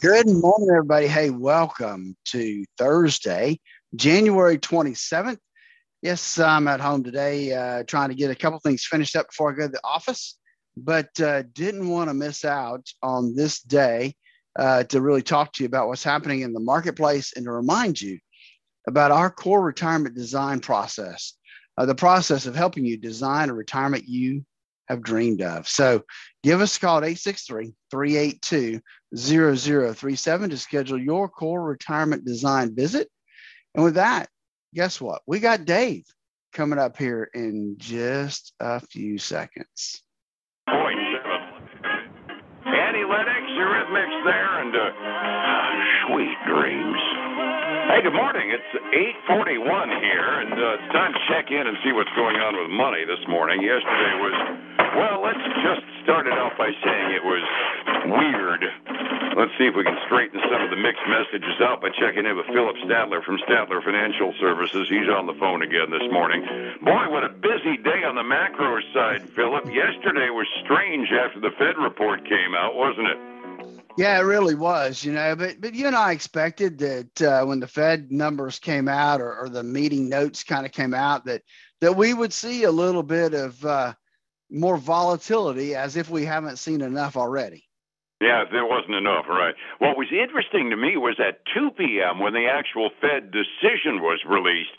[0.00, 1.06] Good morning, everybody.
[1.06, 3.60] Hey, welcome to Thursday,
[3.94, 5.38] January 27th.
[6.02, 9.52] Yes, I'm at home today uh, trying to get a couple things finished up before
[9.52, 10.36] I go to the office,
[10.76, 14.14] but uh, didn't want to miss out on this day
[14.58, 17.98] uh, to really talk to you about what's happening in the marketplace and to remind
[18.00, 18.18] you
[18.88, 21.34] about our core retirement design process,
[21.78, 24.44] uh, the process of helping you design a retirement you
[24.88, 25.68] have dreamed of.
[25.68, 26.02] So
[26.42, 28.80] give us a call at 863 382
[29.16, 33.08] 0037 to schedule your core retirement design visit.
[33.74, 34.28] And with that,
[34.74, 35.22] guess what?
[35.26, 36.04] We got Dave
[36.52, 40.02] coming up here in just a few seconds.
[40.68, 40.98] Point.
[42.66, 43.44] Annie Lennox,
[44.24, 44.88] there, and uh,
[46.06, 47.03] sweet dreams.
[47.94, 48.50] Hey, good morning.
[48.50, 48.72] It's
[49.30, 49.62] 8:41
[50.02, 53.06] here, and uh, it's time to check in and see what's going on with money
[53.06, 53.62] this morning.
[53.62, 54.34] Yesterday was,
[54.98, 57.46] well, let's just start it off by saying it was
[58.10, 58.66] weird.
[59.38, 62.34] Let's see if we can straighten some of the mixed messages out by checking in
[62.34, 64.90] with Phillip Statler from Statler Financial Services.
[64.90, 66.42] He's on the phone again this morning.
[66.82, 69.70] Boy, what a busy day on the macro side, Phillip.
[69.70, 73.33] Yesterday was strange after the Fed report came out, wasn't it?
[73.96, 75.36] Yeah, it really was, you know.
[75.36, 79.36] But but you and I expected that uh, when the Fed numbers came out or,
[79.36, 81.42] or the meeting notes kind of came out that
[81.80, 83.94] that we would see a little bit of uh,
[84.50, 87.64] more volatility, as if we haven't seen enough already.
[88.20, 89.54] Yeah, there wasn't enough, right?
[89.78, 92.20] What was interesting to me was at 2 p.m.
[92.20, 94.70] when the actual Fed decision was released,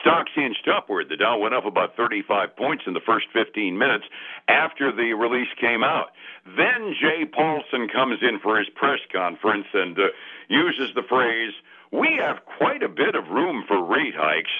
[0.00, 1.08] stocks inched upward.
[1.08, 4.04] The Dow went up about 35 points in the first 15 minutes
[4.48, 6.10] after the release came out.
[6.56, 10.08] Then Jay Paulson comes in for his press conference and uh,
[10.48, 11.52] uses the phrase,
[11.90, 14.52] "We have quite a bit of room for rate hikes."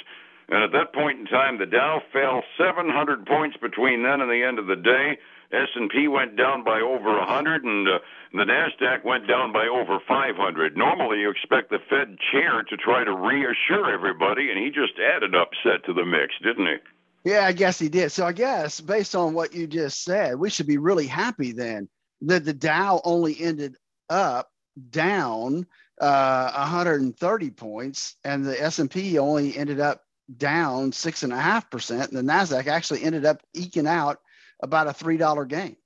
[0.51, 4.43] And at that point in time, the Dow fell 700 points between then and the
[4.43, 5.19] end of the day.
[5.53, 7.99] S&P went down by over 100 and uh,
[8.33, 10.77] the Nasdaq went down by over 500.
[10.77, 15.35] Normally you expect the Fed chair to try to reassure everybody and he just added
[15.35, 17.31] upset to the mix, didn't he?
[17.31, 18.13] Yeah, I guess he did.
[18.13, 21.89] So I guess based on what you just said, we should be really happy then
[22.23, 23.77] that the Dow only ended
[24.09, 24.51] up
[24.91, 25.67] down
[26.01, 30.03] uh, 130 points, and the S&P only ended up
[30.37, 34.21] down six and a half percent, and the Nasdaq actually ended up eking out
[34.63, 35.77] about a three dollar gain.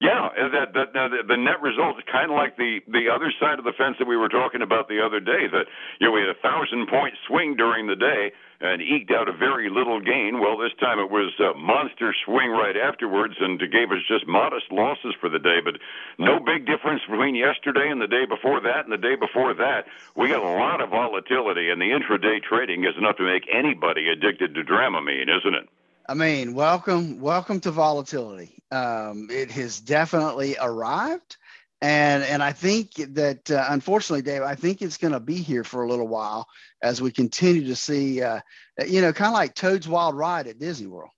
[0.00, 3.28] Yeah, that, that, that the, the net result is kind of like the the other
[3.36, 5.44] side of the fence that we were talking about the other day.
[5.44, 5.68] That
[6.00, 8.32] you know we had a thousand point swing during the day
[8.64, 10.40] and eked out a very little gain.
[10.40, 14.72] Well, this time it was a monster swing right afterwards, and gave us just modest
[14.72, 15.60] losses for the day.
[15.60, 15.76] But
[16.16, 19.84] no big difference between yesterday and the day before that, and the day before that.
[20.16, 24.08] We got a lot of volatility, and the intraday trading is enough to make anybody
[24.08, 25.68] addicted to Dramamine, isn't it?
[26.10, 28.64] I mean, welcome, welcome to volatility.
[28.72, 31.36] Um, it has definitely arrived,
[31.80, 35.62] and and I think that uh, unfortunately, Dave, I think it's going to be here
[35.62, 36.48] for a little while
[36.82, 38.40] as we continue to see, uh,
[38.84, 41.12] you know, kind of like Toad's Wild Ride at Disney World.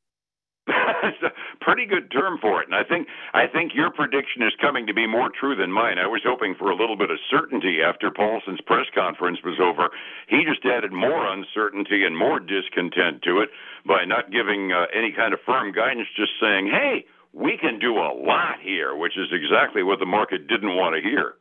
[1.12, 4.52] It's a pretty good term for it, and I think I think your prediction is
[4.60, 5.98] coming to be more true than mine.
[5.98, 9.90] I was hoping for a little bit of certainty after Paulson's press conference was over.
[10.28, 13.50] He just added more uncertainty and more discontent to it
[13.84, 17.98] by not giving uh, any kind of firm guidance, just saying, "Hey, we can do
[17.98, 21.34] a lot here," which is exactly what the market didn't want to hear.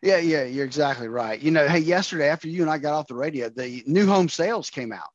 [0.00, 1.40] Yeah, yeah, you're exactly right.
[1.40, 4.28] You know, hey, yesterday after you and I got off the radio, the new home
[4.28, 5.10] sales came out.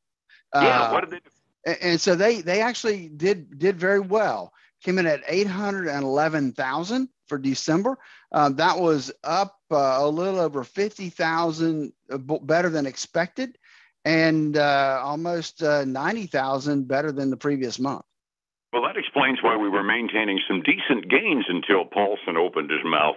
[0.54, 1.31] Yeah, uh, what did they do?
[1.64, 4.52] And, so they they actually did did very well.
[4.82, 7.98] Came in at eight hundred and eleven thousand for December.
[8.32, 13.58] Um, that was up uh, a little over fifty thousand uh, better than expected,
[14.04, 18.04] and uh, almost uh, ninety thousand better than the previous month.
[18.72, 23.16] Well, that explains why we were maintaining some decent gains until Paulson opened his mouth.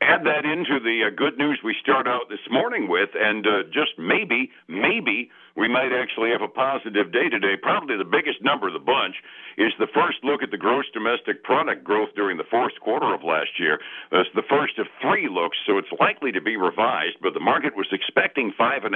[0.00, 3.68] Add that into the uh, good news we start out this morning with, and uh,
[3.68, 7.60] just maybe, maybe we might actually have a positive day today.
[7.60, 9.16] Probably the biggest number of the bunch
[9.58, 13.22] is the first look at the gross domestic product growth during the fourth quarter of
[13.22, 13.78] last year.
[14.10, 17.76] That's the first of three looks, so it's likely to be revised, but the market
[17.76, 18.90] was expecting 5.5%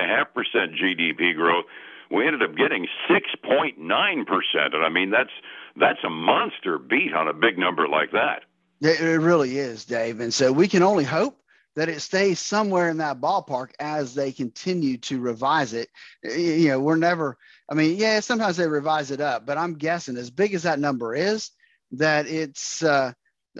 [0.72, 1.66] GDP growth
[2.10, 3.76] we ended up getting 6.9%.
[3.80, 5.32] And I mean, that's
[5.76, 8.44] that's a monster beat on a big number like that.
[8.84, 10.20] It really is, Dave.
[10.20, 11.40] And so we can only hope
[11.74, 15.88] that it stays somewhere in that ballpark as they continue to revise it.
[16.22, 17.38] You know, we're never,
[17.70, 20.78] I mean, yeah, sometimes they revise it up, but I'm guessing as big as that
[20.78, 21.50] number is,
[21.92, 23.12] that it's uh,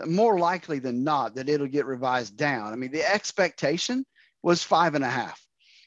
[0.07, 2.73] more likely than not that it'll get revised down.
[2.73, 4.05] I mean, the expectation
[4.43, 5.41] was five and a half.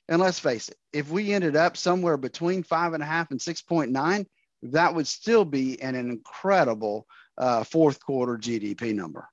[0.09, 3.39] And let's face it, if we ended up somewhere between five and a half and
[3.39, 4.25] 6.9,
[4.63, 7.05] that would still be an incredible
[7.37, 9.29] uh, fourth quarter GDP number.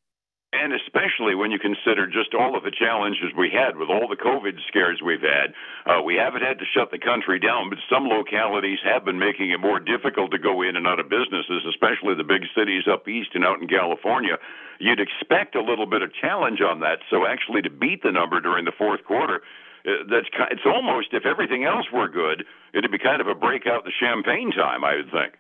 [0.54, 4.14] And especially when you consider just all of the challenges we had with all the
[4.14, 5.50] COVID scares we've had.
[5.82, 9.50] Uh, we haven't had to shut the country down, but some localities have been making
[9.50, 13.08] it more difficult to go in and out of businesses, especially the big cities up
[13.08, 14.38] east and out in California.
[14.78, 17.02] You'd expect a little bit of challenge on that.
[17.10, 19.42] So actually, to beat the number during the fourth quarter,
[19.86, 23.82] uh, that's it's almost if everything else were good, it'd be kind of a breakout
[23.82, 25.34] the champagne time, I would think.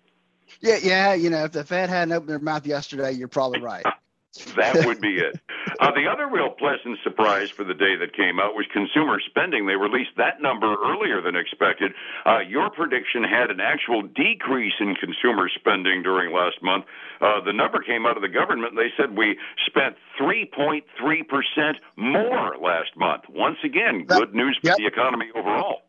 [0.60, 1.14] Yeah, yeah.
[1.14, 3.84] You know, if the Fed hadn't opened their mouth yesterday, you're probably right.
[4.56, 5.40] that would be it.
[5.80, 9.66] Uh, the other real pleasant surprise for the day that came out was consumer spending.
[9.66, 11.92] They released that number earlier than expected.
[12.24, 16.84] Uh, your prediction had an actual decrease in consumer spending during last month.
[17.20, 18.76] Uh, the number came out of the government.
[18.76, 23.24] They said we spent 3.3% more last month.
[23.28, 24.76] Once again, good news for yep.
[24.76, 25.80] the economy overall.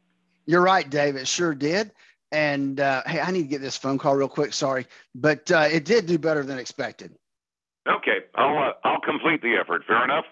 [0.45, 1.15] You're right, Dave.
[1.15, 1.91] It sure did.
[2.31, 4.53] And uh, hey, I need to get this phone call real quick.
[4.53, 7.15] Sorry, but uh, it did do better than expected.
[7.87, 9.83] Okay, I'll uh, I'll complete the effort.
[9.85, 10.25] Fair enough.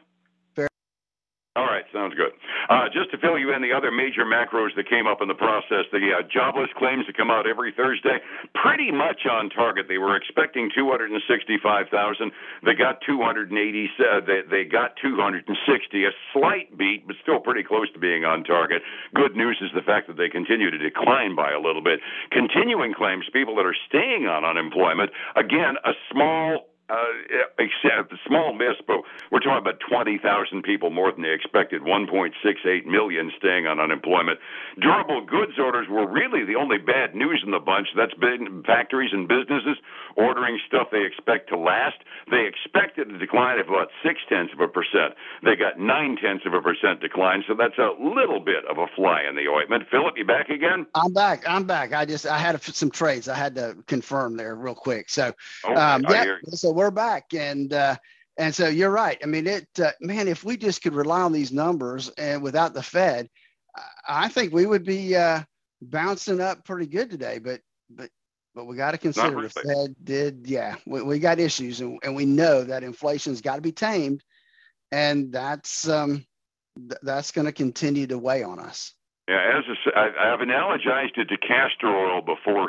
[1.56, 2.34] All right, sounds good.
[2.68, 5.38] Uh, just to fill you in, the other major macros that came up in the
[5.38, 8.18] process, the uh, jobless claims that come out every Thursday,
[8.58, 9.86] pretty much on target.
[9.88, 12.32] They were expecting 265,000.
[12.66, 13.54] They got 280.
[13.54, 15.46] Uh, they, they got 260.
[15.46, 18.82] A slight beat, but still pretty close to being on target.
[19.14, 22.00] Good news is the fact that they continue to decline by a little bit.
[22.32, 28.54] Continuing claims, people that are staying on unemployment, again, a small uh, except a small
[28.54, 28.98] miss, but
[29.32, 30.22] we're talking about 20,000
[30.62, 34.40] people more than they expected, 1.68 million staying on unemployment.
[34.80, 37.88] Durable goods orders were really the only bad news in the bunch.
[37.96, 39.78] That's been factories and businesses
[40.16, 41.98] ordering stuff they expect to last.
[42.30, 45.18] They expected a decline of about six tenths of a percent.
[45.44, 48.88] They got nine tenths of a percent decline, so that's a little bit of a
[48.96, 49.90] fly in the ointment.
[49.90, 50.86] Phillip, you back again?
[50.96, 51.44] I'm back.
[51.48, 51.94] I'm back.
[51.94, 55.10] I just I had some trades I had to confirm there real quick.
[55.10, 55.34] So,
[55.66, 57.96] okay, um, yeah, so we're back, and uh,
[58.38, 59.18] and so you're right.
[59.24, 62.74] I mean, it uh, man, if we just could rely on these numbers and without
[62.74, 63.30] the Fed,
[64.08, 65.42] I think we would be uh,
[65.82, 67.40] bouncing up pretty good today.
[67.40, 68.10] But but
[68.56, 72.16] but we got to consider the Fed did, yeah, we, we got issues, and, and
[72.16, 74.24] we know that inflation's got to be tamed,
[74.92, 76.26] and that's um,
[76.78, 78.94] th- that's going to continue to weigh on us.
[79.26, 82.68] Yeah, as a, I, have analogized it to castor oil before.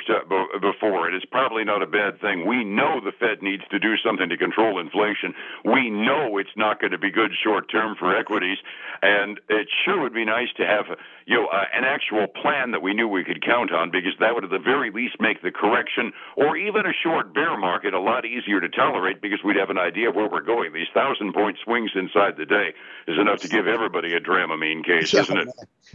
[0.61, 2.47] Before it is probably not a bad thing.
[2.47, 5.35] We know the Fed needs to do something to control inflation.
[5.65, 8.59] We know it's not going to be good short term for equities,
[9.03, 10.97] and it sure would be nice to have
[11.27, 14.37] you know uh, an actual plan that we knew we could count on, because that
[14.37, 18.01] would at the very least make the correction or even a short bear market a
[18.01, 20.73] lot easier to tolerate, because we'd have an idea of where we're going.
[20.73, 22.75] These thousand point swings inside the day
[23.09, 25.49] is enough to give everybody a Dramamine case, isn't it?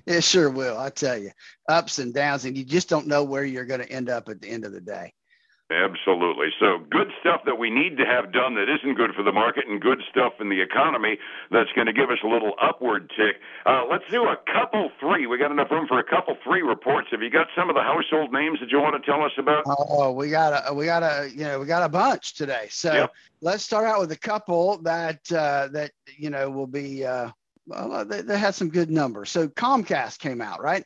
[0.06, 0.78] It sure sure will.
[0.78, 1.32] I tell you,
[1.68, 4.42] ups and downs, and you just don't know where you're going to end up at
[4.42, 5.14] the end of the day.
[5.72, 6.48] Absolutely.
[6.60, 9.68] So, good stuff that we need to have done that isn't good for the market,
[9.68, 11.20] and good stuff in the economy
[11.52, 13.36] that's going to give us a little upward tick.
[13.68, 15.28] Uh, let's do a couple three.
[15.28, 17.10] We got enough room for a couple three reports.
[17.12, 19.64] Have you got some of the household names that you want to tell us about?
[19.68, 22.66] Oh, we got a we got a you know we got a bunch today.
[22.72, 23.14] So yep.
[23.42, 27.30] let's start out with a couple that uh, that you know will be uh,
[27.70, 29.30] well, they, they had some good numbers.
[29.30, 30.84] So Comcast came out, right?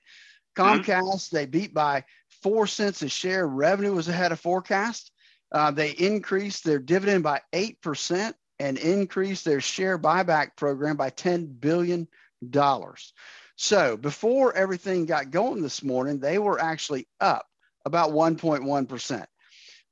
[0.57, 0.61] Mm-hmm.
[0.61, 1.35] Comcast, mm-hmm.
[1.35, 2.03] they beat by
[2.41, 3.47] four cents a share.
[3.47, 5.11] Revenue was ahead of forecast.
[5.51, 11.59] Uh, they increased their dividend by 8% and increased their share buyback program by $10
[11.59, 12.07] billion.
[13.55, 17.45] So before everything got going this morning, they were actually up
[17.85, 19.25] about 1.1%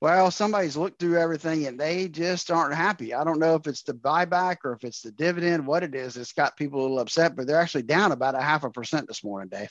[0.01, 3.13] well, somebody's looked through everything and they just aren't happy.
[3.13, 6.17] I don't know if it's the buyback or if it's the dividend, what it is.
[6.17, 9.07] It's got people a little upset, but they're actually down about a half a percent
[9.07, 9.69] this morning, Dave.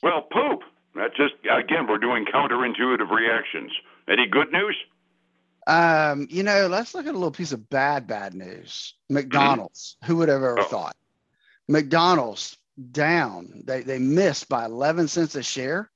[0.00, 0.62] Well, poop.
[0.94, 3.72] That's just, again, we're doing counterintuitive reactions.
[4.08, 4.76] Any good news?
[5.66, 8.94] Um, you know, let's look at a little piece of bad, bad news.
[9.10, 9.96] McDonald's.
[10.04, 10.64] Who would have ever oh.
[10.64, 10.96] thought?
[11.66, 12.56] McDonald's
[12.92, 13.64] down.
[13.66, 15.90] They they missed by 11 cents a share.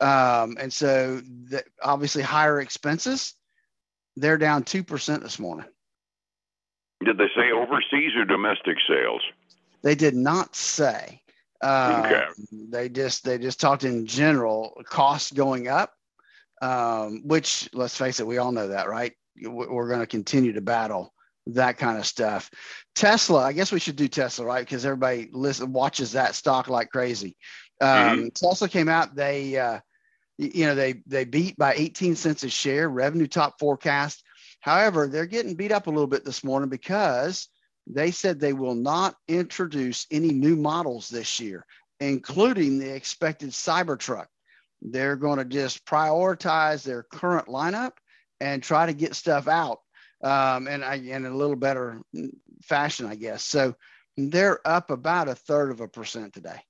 [0.00, 3.34] Um, and so the, obviously higher expenses,
[4.16, 5.66] they're down 2% this morning.
[7.04, 9.22] Did they say overseas or domestic sales?
[9.82, 11.20] They did not say.
[11.60, 12.24] Uh, okay.
[12.70, 15.92] They just they just talked in general costs going up,
[16.60, 19.12] um, which let's face it, we all know that, right?
[19.44, 21.12] We're going to continue to battle
[21.46, 22.50] that kind of stuff.
[22.94, 24.64] Tesla, I guess we should do Tesla, right?
[24.64, 27.36] Because everybody listen, watches that stock like crazy.
[27.82, 28.28] Um, mm-hmm.
[28.28, 29.14] Tesla came out.
[29.14, 29.80] They, uh,
[30.38, 32.88] you know, they they beat by 18 cents a share.
[32.88, 34.22] Revenue top forecast.
[34.60, 37.48] However, they're getting beat up a little bit this morning because
[37.86, 41.66] they said they will not introduce any new models this year,
[41.98, 44.26] including the expected Cybertruck.
[44.80, 47.92] They're going to just prioritize their current lineup
[48.40, 49.80] and try to get stuff out
[50.22, 52.00] um, and I, and a little better
[52.62, 53.42] fashion, I guess.
[53.42, 53.74] So
[54.16, 56.60] they're up about a third of a percent today.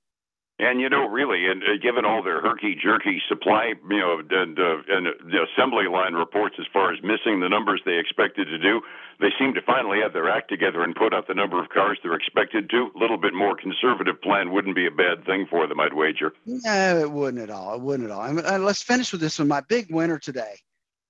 [0.63, 4.57] And you know, really, and uh, given all their herky jerky supply, you know, and,
[4.57, 8.59] uh, and the assembly line reports as far as missing the numbers they expected to
[8.59, 8.81] do,
[9.19, 11.99] they seem to finally have their act together and put out the number of cars
[12.05, 12.93] they're expected to.
[12.95, 16.33] A little bit more conservative plan wouldn't be a bad thing for them, I'd wager.
[16.47, 17.75] No, it wouldn't at all.
[17.75, 18.23] It wouldn't at all.
[18.23, 19.49] And, uh, let's finish with this one.
[19.49, 20.61] My big winner today,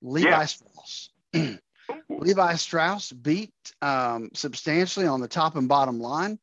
[0.01, 0.47] Levi yeah.
[0.47, 1.11] Strauss.
[2.09, 6.39] Levi Strauss beat um, substantially on the top and bottom line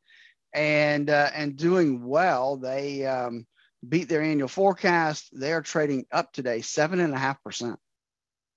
[0.53, 2.57] and uh, and doing well.
[2.57, 3.45] They um,
[3.87, 5.29] beat their annual forecast.
[5.37, 7.79] They are trading up today seven and a half percent.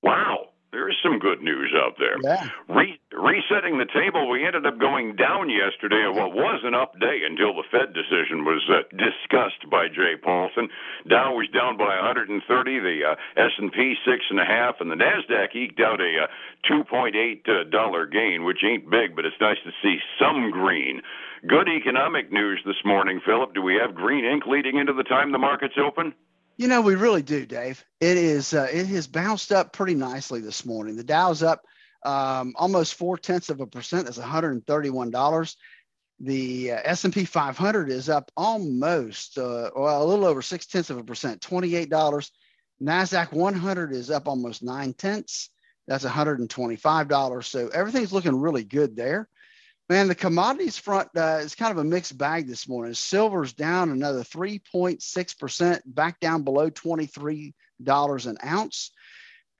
[0.02, 2.16] Wow, there is some good news out there.
[2.24, 2.48] Yeah.
[2.68, 6.98] Re- resetting the table, we ended up going down yesterday at what was an up
[6.98, 10.68] day until the Fed decision was uh, discussed by Jay Paulson.
[11.08, 12.34] Dow was down by 130,
[12.80, 17.14] the uh, S&P six and a half, and the Nasdaq eked out a uh, 2.8
[17.46, 21.02] uh, dollar gain, which ain't big, but it's nice to see some green.
[21.46, 23.52] Good economic news this morning, Phillip.
[23.52, 26.14] Do we have green ink leading into the time the market's open?
[26.56, 27.84] You know, we really do, Dave.
[28.00, 28.54] It is.
[28.54, 30.96] Uh, it has bounced up pretty nicely this morning.
[30.96, 31.62] The Dow's up
[32.04, 34.04] um, almost four tenths of a percent.
[34.04, 35.56] That's 131 dollars.
[36.20, 40.98] The uh, S&P 500 is up almost, uh, well, a little over six tenths of
[40.98, 42.30] a percent, 28 dollars.
[42.80, 45.50] Nasdaq 100 is up almost nine tenths.
[45.88, 47.48] That's 125 dollars.
[47.48, 49.28] So everything's looking really good there.
[49.92, 52.94] Man, the commodities front uh, is kind of a mixed bag this morning.
[52.94, 57.52] Silver's down another 3.6%, back down below $23
[58.26, 58.90] an ounce.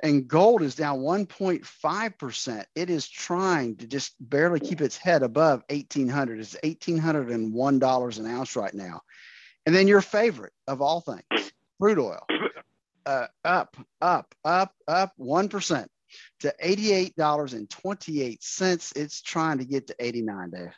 [0.03, 2.65] And gold is down 1.5%.
[2.75, 8.57] It is trying to just barely keep its head above 1800 It's $1,801 an ounce
[8.57, 9.03] right now.
[9.67, 12.27] And then your favorite of all things, crude oil,
[13.05, 15.87] uh, up, up, up, up 1%
[16.41, 18.97] to $88.28.
[18.97, 20.73] It's trying to get to 89, Dave.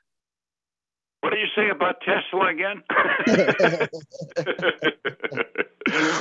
[1.24, 2.84] What do you say about Tesla again?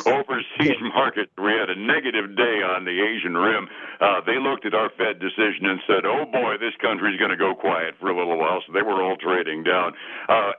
[0.07, 3.67] Overseas markets, we had a negative day on the Asian rim.
[3.99, 7.37] Uh, they looked at our Fed decision and said, "Oh boy, this country's going to
[7.37, 9.91] go quiet for a little while." So they were all trading down.
[10.29, 10.53] Uh,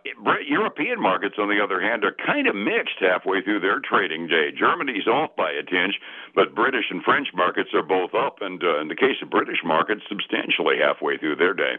[0.46, 4.52] European markets, on the other hand, are kind of mixed halfway through their trading day.
[4.52, 5.98] Germany's off by a tinge,
[6.34, 9.64] but British and French markets are both up, and uh, in the case of British
[9.64, 11.78] markets, substantially halfway through their day.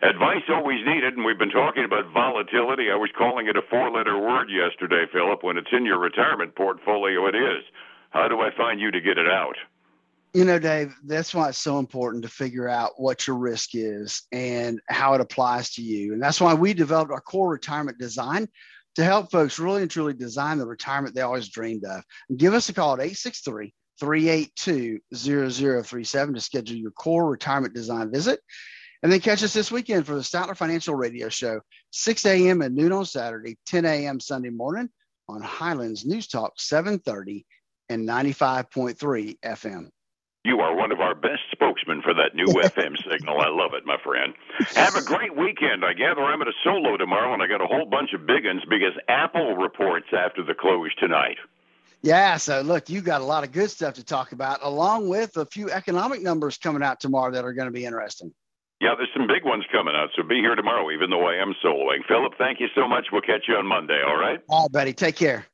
[0.00, 2.90] Advice always needed, and we've been talking about volatility.
[2.90, 5.42] I was calling it a four letter word yesterday, Phillip.
[5.42, 7.64] When it's in your retirement portfolio, it is.
[8.10, 9.56] How do I find you to get it out?
[10.34, 14.22] You know, Dave, that's why it's so important to figure out what your risk is
[14.32, 16.14] and how it applies to you.
[16.14, 18.48] And that's why we developed our core retirement design
[18.94, 22.02] to help folks really and truly design the retirement they always dreamed of.
[22.36, 28.40] give us a call at 863 382 0037 to schedule your core retirement design visit.
[29.02, 32.62] And then catch us this weekend for the Statler Financial Radio Show, 6 a.m.
[32.62, 34.20] and noon on Saturday, 10 a.m.
[34.20, 34.88] Sunday morning
[35.28, 37.44] on Highlands News Talk 730
[37.88, 39.88] and 95.3 FM.
[40.44, 43.40] You are one of our best spokesmen for that new FM signal.
[43.40, 44.34] I love it, my friend.
[44.74, 45.84] Have a great weekend.
[45.84, 48.44] I gather I'm at a solo tomorrow, and I got a whole bunch of big
[48.44, 51.38] ones because Apple reports after the close tonight.
[52.02, 55.36] Yeah, so look, you got a lot of good stuff to talk about, along with
[55.36, 58.32] a few economic numbers coming out tomorrow that are going to be interesting.
[58.82, 61.54] Yeah, there's some big ones coming out, so be here tomorrow, even though I am
[61.64, 62.04] soloing.
[62.08, 63.06] Phillip, thank you so much.
[63.12, 64.40] We'll catch you on Monday, all right?
[64.48, 64.92] All right, buddy.
[64.92, 65.46] Take care.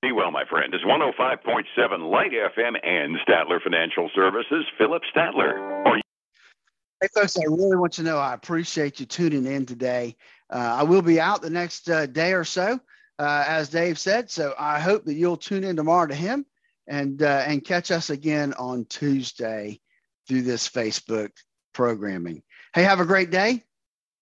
[0.00, 0.72] Be well, my friend.
[0.72, 4.64] It's 105.7 Light FM and Statler Financial Services.
[4.78, 6.00] Phillip Statler.
[7.02, 10.16] Hey, folks, I really want you to know I appreciate you tuning in today.
[10.50, 12.80] Uh, I will be out the next uh, day or so,
[13.18, 14.30] uh, as Dave said.
[14.30, 16.46] So I hope that you'll tune in tomorrow to him
[16.86, 19.80] and uh, and catch us again on Tuesday
[20.26, 21.32] through this Facebook
[21.74, 22.42] programming.
[22.72, 23.64] Hey, have a great day.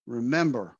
[0.06, 0.74] Remember,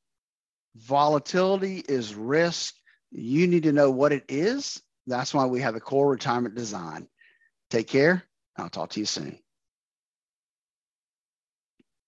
[0.75, 2.75] volatility is risk.
[3.11, 4.83] You need to know what it is.
[5.07, 7.09] That's why we have a core retirement design.
[7.71, 8.23] Take care.
[8.57, 9.39] I'll talk to you soon.